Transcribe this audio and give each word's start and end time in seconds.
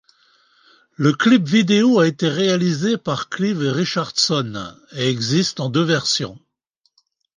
Le 0.95 1.13
clip 1.13 1.47
vidéo 1.47 1.99
a 1.99 2.07
été 2.07 2.27
réalisé 2.27 2.97
par 2.97 3.29
Clive 3.29 3.59
Richardson 3.61 4.73
et 4.93 5.07
existe 5.09 5.59
en 5.59 5.69
deux 5.69 5.83
versions. 5.83 6.39